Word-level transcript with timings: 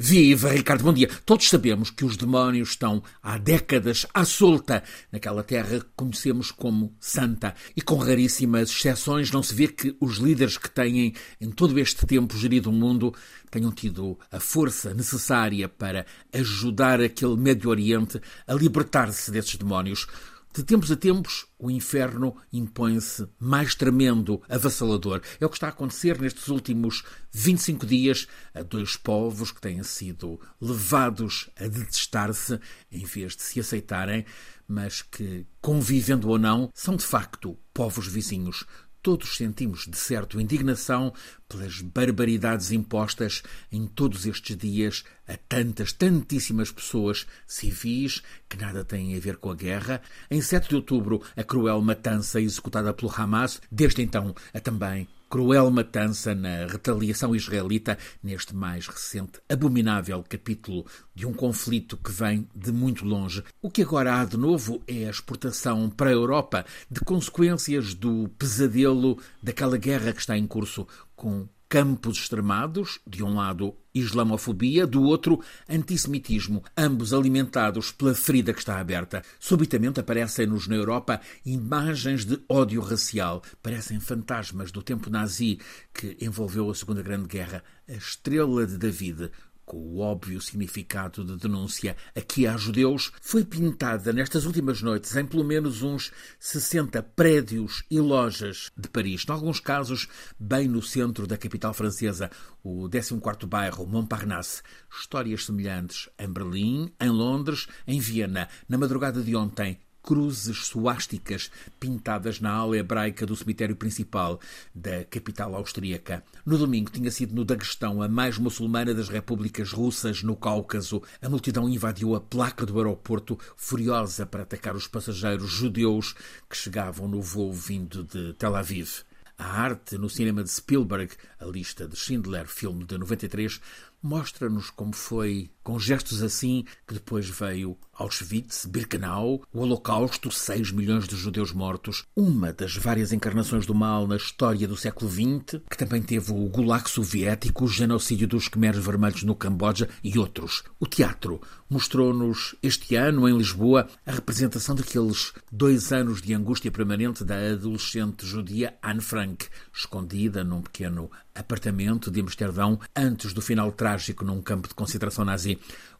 Viva 0.00 0.50
Ricardo, 0.52 0.84
bom 0.84 0.92
dia. 0.92 1.10
Todos 1.26 1.48
sabemos 1.48 1.90
que 1.90 2.04
os 2.04 2.16
demónios 2.16 2.68
estão 2.68 3.02
há 3.20 3.36
décadas 3.36 4.06
à 4.14 4.24
solta 4.24 4.84
naquela 5.10 5.42
terra 5.42 5.80
que 5.80 5.86
conhecemos 5.96 6.52
como 6.52 6.94
Santa. 7.00 7.52
E 7.76 7.82
com 7.82 7.96
raríssimas 7.96 8.70
exceções, 8.70 9.32
não 9.32 9.42
se 9.42 9.52
vê 9.52 9.66
que 9.66 9.96
os 9.98 10.18
líderes 10.18 10.56
que 10.56 10.70
têm 10.70 11.14
em 11.40 11.50
todo 11.50 11.76
este 11.80 12.06
tempo 12.06 12.38
gerido 12.38 12.70
o 12.70 12.72
mundo 12.72 13.12
tenham 13.50 13.72
tido 13.72 14.16
a 14.30 14.38
força 14.38 14.94
necessária 14.94 15.68
para 15.68 16.06
ajudar 16.32 17.00
aquele 17.00 17.36
Médio 17.36 17.68
Oriente 17.68 18.20
a 18.46 18.54
libertar-se 18.54 19.32
desses 19.32 19.56
demónios. 19.56 20.06
De 20.54 20.62
tempos 20.62 20.92
a 20.92 20.96
tempos, 20.96 21.47
o 21.58 21.70
inferno 21.70 22.36
impõe-se 22.52 23.28
mais 23.38 23.74
tremendo, 23.74 24.40
avassalador. 24.48 25.20
É 25.40 25.46
o 25.46 25.48
que 25.48 25.56
está 25.56 25.66
a 25.66 25.70
acontecer 25.70 26.20
nestes 26.20 26.48
últimos 26.48 27.02
25 27.32 27.84
dias 27.84 28.28
a 28.54 28.62
dois 28.62 28.96
povos 28.96 29.50
que 29.50 29.60
têm 29.60 29.82
sido 29.82 30.40
levados 30.60 31.50
a 31.58 31.66
detestar-se 31.66 32.60
em 32.92 33.04
vez 33.04 33.34
de 33.34 33.42
se 33.42 33.58
aceitarem, 33.60 34.24
mas 34.66 35.02
que, 35.02 35.46
convivendo 35.60 36.28
ou 36.28 36.38
não, 36.38 36.70
são 36.74 36.94
de 36.94 37.04
facto 37.04 37.58
povos 37.72 38.06
vizinhos. 38.06 38.64
Todos 39.00 39.36
sentimos, 39.36 39.86
de 39.86 39.96
certo, 39.96 40.40
indignação 40.40 41.14
pelas 41.48 41.80
barbaridades 41.80 42.72
impostas 42.72 43.42
em 43.70 43.86
todos 43.86 44.26
estes 44.26 44.56
dias 44.56 45.04
a 45.26 45.36
tantas, 45.36 45.92
tantíssimas 45.92 46.72
pessoas 46.72 47.26
civis 47.46 48.22
que 48.48 48.56
nada 48.56 48.84
têm 48.84 49.16
a 49.16 49.20
ver 49.20 49.36
com 49.36 49.50
a 49.50 49.54
guerra. 49.54 50.02
Em 50.30 50.42
7 50.42 50.68
de 50.68 50.74
outubro, 50.74 51.22
a 51.36 51.44
cruel 51.48 51.80
matança 51.80 52.40
executada 52.40 52.92
pelo 52.92 53.10
Hamas, 53.10 53.60
desde 53.72 54.02
então 54.02 54.34
a 54.52 54.60
também 54.60 55.08
cruel 55.30 55.70
matança 55.70 56.34
na 56.34 56.66
retaliação 56.66 57.34
israelita 57.34 57.98
neste 58.22 58.54
mais 58.54 58.86
recente 58.86 59.40
abominável 59.48 60.24
capítulo 60.26 60.86
de 61.14 61.26
um 61.26 61.32
conflito 61.32 61.96
que 61.96 62.12
vem 62.12 62.48
de 62.54 62.70
muito 62.70 63.04
longe. 63.04 63.42
O 63.60 63.70
que 63.70 63.82
agora 63.82 64.20
há 64.20 64.24
de 64.24 64.36
novo 64.36 64.82
é 64.86 65.06
a 65.06 65.10
exportação 65.10 65.90
para 65.90 66.10
a 66.10 66.12
Europa 66.12 66.64
de 66.90 67.00
consequências 67.00 67.94
do 67.94 68.28
pesadelo 68.38 69.18
daquela 69.42 69.76
guerra 69.76 70.12
que 70.12 70.20
está 70.20 70.36
em 70.36 70.46
curso 70.46 70.86
com 71.16 71.48
campos 71.68 72.18
extremados, 72.18 72.98
de 73.06 73.22
um 73.22 73.34
lado 73.34 73.76
islamofobia, 73.94 74.86
do 74.86 75.02
outro 75.02 75.40
antissemitismo, 75.68 76.62
ambos 76.76 77.12
alimentados 77.12 77.92
pela 77.92 78.14
ferida 78.14 78.52
que 78.52 78.60
está 78.60 78.78
aberta. 78.78 79.22
Subitamente 79.38 80.00
aparecem-nos 80.00 80.66
na 80.66 80.76
Europa 80.76 81.20
imagens 81.44 82.24
de 82.24 82.40
ódio 82.48 82.80
racial, 82.80 83.42
parecem 83.62 84.00
fantasmas 84.00 84.70
do 84.70 84.82
tempo 84.82 85.10
nazi 85.10 85.58
que 85.92 86.16
envolveu 86.20 86.70
a 86.70 86.74
Segunda 86.74 87.02
Grande 87.02 87.28
Guerra. 87.28 87.62
A 87.88 87.92
estrela 87.92 88.66
de 88.66 88.78
David, 88.78 89.30
com 89.68 89.76
o 89.76 89.98
óbvio 89.98 90.40
significado 90.40 91.22
de 91.22 91.36
denúncia 91.36 91.94
aqui 92.16 92.46
há 92.46 92.56
judeus, 92.56 93.12
foi 93.20 93.44
pintada 93.44 94.14
nestas 94.14 94.46
últimas 94.46 94.80
noites 94.80 95.14
em 95.14 95.26
pelo 95.26 95.44
menos 95.44 95.82
uns 95.82 96.10
60 96.40 97.02
prédios 97.02 97.84
e 97.90 98.00
lojas 98.00 98.72
de 98.74 98.88
Paris, 98.88 99.26
em 99.28 99.32
alguns 99.32 99.60
casos 99.60 100.08
bem 100.40 100.66
no 100.66 100.80
centro 100.80 101.26
da 101.26 101.36
capital 101.36 101.74
francesa, 101.74 102.30
o 102.64 102.88
14º 102.88 103.46
bairro 103.46 103.86
Montparnasse. 103.86 104.62
Histórias 104.90 105.44
semelhantes 105.44 106.08
em 106.18 106.32
Berlim, 106.32 106.90
em 106.98 107.10
Londres, 107.10 107.68
em 107.86 108.00
Viena. 108.00 108.48
Na 108.66 108.78
madrugada 108.78 109.20
de 109.20 109.36
ontem, 109.36 109.78
cruzes 110.02 110.66
suásticas 110.66 111.50
pintadas 111.78 112.40
na 112.40 112.50
ala 112.50 112.76
hebraica 112.76 113.26
do 113.26 113.36
cemitério 113.36 113.76
principal 113.76 114.40
da 114.74 115.04
capital 115.04 115.54
austríaca. 115.54 116.24
No 116.44 116.56
domingo 116.56 116.90
tinha 116.90 117.10
sido 117.10 117.34
no 117.34 117.44
Daguestão, 117.44 118.00
a 118.02 118.08
mais 118.08 118.38
muçulmana 118.38 118.94
das 118.94 119.08
repúblicas 119.08 119.72
russas 119.72 120.22
no 120.22 120.36
Cáucaso. 120.36 121.02
A 121.20 121.28
multidão 121.28 121.68
invadiu 121.68 122.14
a 122.14 122.20
placa 122.20 122.64
do 122.64 122.78
aeroporto, 122.78 123.38
furiosa 123.56 124.24
para 124.24 124.42
atacar 124.42 124.74
os 124.74 124.86
passageiros 124.86 125.50
judeus 125.50 126.14
que 126.48 126.56
chegavam 126.56 127.08
no 127.08 127.20
voo 127.20 127.52
vindo 127.52 128.04
de 128.04 128.32
Tel 128.34 128.56
Aviv. 128.56 129.02
A 129.40 129.62
arte 129.62 129.96
no 129.96 130.10
cinema 130.10 130.42
de 130.42 130.50
Spielberg, 130.50 131.14
a 131.38 131.44
lista 131.44 131.86
de 131.86 131.94
Schindler, 131.94 132.48
filme 132.48 132.84
de 132.84 132.98
93, 132.98 133.60
mostra-nos 134.02 134.70
como 134.70 134.94
foi 134.94 135.50
com 135.68 135.78
gestos 135.78 136.22
assim 136.22 136.64
que 136.86 136.94
depois 136.94 137.28
veio 137.28 137.76
Auschwitz, 137.92 138.64
Birkenau, 138.64 139.42
o 139.52 139.60
Holocausto, 139.60 140.30
6 140.30 140.70
milhões 140.70 141.06
de 141.06 141.14
judeus 141.14 141.52
mortos, 141.52 142.04
uma 142.16 142.52
das 142.52 142.74
várias 142.74 143.12
encarnações 143.12 143.66
do 143.66 143.74
mal 143.74 144.06
na 144.06 144.16
história 144.16 144.66
do 144.66 144.76
século 144.76 145.10
XX, 145.10 145.60
que 145.68 145.76
também 145.76 146.00
teve 146.00 146.32
o 146.32 146.48
Gulag 146.48 146.88
soviético, 146.88 147.64
o 147.64 147.68
genocídio 147.68 148.26
dos 148.26 148.48
Khmeres 148.48 148.82
Vermelhos 148.82 149.24
no 149.24 149.34
Camboja 149.34 149.90
e 150.02 150.18
outros. 150.18 150.62
O 150.80 150.86
teatro 150.86 151.40
mostrou-nos 151.68 152.54
este 152.62 152.94
ano, 152.94 153.28
em 153.28 153.36
Lisboa, 153.36 153.88
a 154.06 154.12
representação 154.12 154.74
daqueles 154.74 155.34
dois 155.52 155.92
anos 155.92 156.22
de 156.22 156.32
angústia 156.32 156.70
permanente 156.70 157.24
da 157.24 157.36
adolescente 157.52 158.24
judia 158.24 158.74
Anne 158.82 159.02
Frank, 159.02 159.46
escondida 159.70 160.42
num 160.42 160.62
pequeno 160.62 161.10
apartamento 161.38 162.10
de 162.10 162.20
Amsterdão 162.20 162.78
antes 162.94 163.32
do 163.32 163.40
final 163.40 163.72
trágico 163.72 164.24
num 164.24 164.42
campo 164.42 164.68
de 164.68 164.74
concentração 164.74 165.24
nazi. 165.24 165.58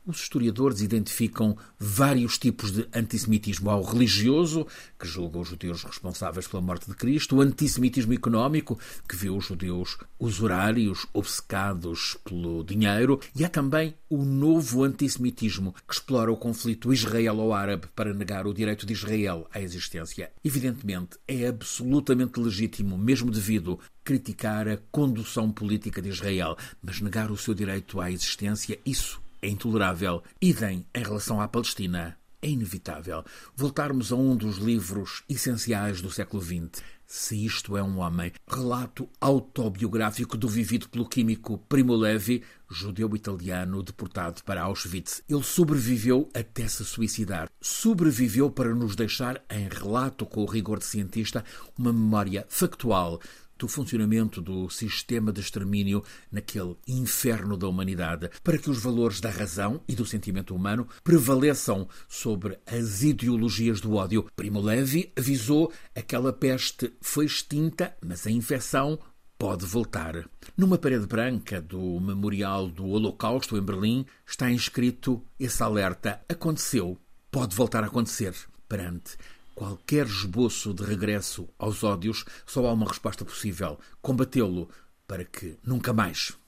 Os 0.09 0.23
historiadores 0.23 0.81
identificam 0.81 1.55
vários 1.79 2.39
tipos 2.39 2.73
de 2.73 2.89
antissemitismo. 2.95 3.69
Há 3.69 3.77
o 3.77 3.83
religioso, 3.83 4.67
que 4.99 5.07
julga 5.07 5.39
os 5.39 5.49
judeus 5.49 5.85
responsáveis 5.85 6.49
pela 6.49 6.63
morte 6.63 6.89
de 6.89 6.97
Cristo, 6.97 7.37
o 7.37 7.41
antissemitismo 7.43 8.15
económico, 8.15 8.79
que 9.07 9.15
vê 9.15 9.29
os 9.29 9.45
judeus 9.45 9.99
usurários, 10.19 11.07
obcecados 11.13 12.17
pelo 12.25 12.65
dinheiro, 12.65 13.21
e 13.37 13.45
há 13.45 13.51
também 13.51 13.95
o 14.09 14.25
novo 14.25 14.83
antissemitismo, 14.83 15.75
que 15.87 15.93
explora 15.93 16.33
o 16.33 16.39
conflito 16.39 16.91
israelo-árabe 16.91 17.89
para 17.95 18.15
negar 18.15 18.47
o 18.47 18.55
direito 18.55 18.87
de 18.87 18.95
Israel 18.95 19.47
à 19.53 19.61
existência. 19.61 20.33
Evidentemente, 20.43 21.19
é 21.29 21.47
absolutamente 21.47 22.41
legítimo, 22.41 22.97
mesmo 22.97 23.31
devido 23.31 23.79
criticar 24.03 24.67
a 24.67 24.79
condução 24.91 25.28
política 25.53 26.01
de 26.01 26.09
Israel, 26.09 26.57
mas 26.83 27.01
negar 27.01 27.31
o 27.31 27.37
seu 27.37 27.55
direito 27.55 28.01
à 28.01 28.11
existência, 28.11 28.79
isso 28.85 29.21
é 29.43 29.49
intolerável. 29.49 30.23
Idem 30.41 30.87
em 30.95 31.03
relação 31.03 31.41
à 31.41 31.49
Palestina. 31.49 32.17
É 32.41 32.49
inevitável 32.49 33.25
voltarmos 33.57 34.13
a 34.13 34.17
um 34.17 34.37
dos 34.37 34.59
livros 34.59 35.25
essenciais 35.29 36.01
do 36.01 36.11
século 36.11 36.41
XX. 36.41 36.83
Se 37.05 37.45
isto 37.45 37.77
é 37.77 37.83
um 37.83 37.99
homem, 37.99 38.33
relato 38.47 39.09
autobiográfico 39.19 40.37
do 40.37 40.47
vivido 40.47 40.89
pelo 40.91 41.09
químico 41.09 41.59
Primo 41.69 41.97
Levi, 41.97 42.45
judeu-italiano 42.71 43.83
deportado 43.83 44.45
para 44.45 44.63
Auschwitz. 44.63 45.23
Ele 45.29 45.43
sobreviveu 45.43 46.29
até 46.35 46.69
se 46.69 46.85
suicidar. 46.85 47.49
Sobreviveu 47.61 48.51
para 48.51 48.75
nos 48.75 48.95
deixar, 48.95 49.43
em 49.51 49.69
relato 49.69 50.27
com 50.27 50.43
o 50.43 50.47
rigor 50.47 50.79
de 50.79 50.85
cientista, 50.85 51.43
uma 51.79 51.93
memória 51.93 52.45
factual 52.49 53.19
do 53.59 53.69
funcionamento 53.69 54.41
do 54.41 54.71
sistema 54.71 55.33
de 55.33 55.41
extermínio 55.41 56.03
naquele 56.31 56.77
inferno 56.87 57.57
da 57.57 57.67
humanidade, 57.69 58.31
para 58.43 58.59
que 58.59 58.71
os 58.71 58.81
valores 58.81 59.21
da 59.21 59.31
razão 59.31 59.83
e 59.89 59.95
do 59.95 60.07
sentimento 60.07 60.55
humano 60.55 60.87
prevaleçam 61.03 61.89
sobre 62.09 62.59
as 62.67 63.03
ideologias 63.03 63.81
do 63.81 63.95
ódio. 63.95 64.27
Primo 64.37 64.61
Levi 64.61 65.13
avisou 65.17 65.73
aquela 65.95 66.33
peste 66.33 66.93
foi 67.01 67.27
extinta, 67.27 67.97
mas 68.01 68.27
a 68.27 68.31
infecção 68.31 68.99
pode 69.39 69.65
voltar. 69.65 70.29
Numa 70.57 70.77
parede 70.77 71.07
branca 71.07 71.61
do 71.61 72.01
Memorial 72.01 72.69
do 72.69 72.87
Holocausto 72.87 73.57
em 73.57 73.63
Berlim 73.63 74.05
está 74.27 74.51
inscrito 74.51 75.23
esse 75.39 75.63
alerta: 75.63 76.21
aconteceu, 76.29 76.99
pode 77.31 77.55
voltar 77.55 77.85
a 77.85 77.87
acontecer. 77.87 78.35
Perante 78.69 79.17
qualquer 79.59 80.07
esboço 80.07 80.73
de 80.73 80.85
regresso 80.85 81.49
aos 81.59 81.83
ódios, 81.83 82.25
só 82.47 82.65
há 82.65 82.73
uma 82.73 82.87
resposta 82.87 83.25
possível: 83.25 83.77
combatê-lo 84.01 84.71
para 85.05 85.25
que 85.25 85.59
nunca 85.65 85.93
mais 85.93 86.39